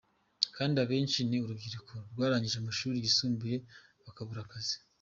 [0.55, 3.57] Kandi abenshi ni urubyiruko rwarangije amashuri yisumbuye
[4.05, 4.75] bakabura akazi.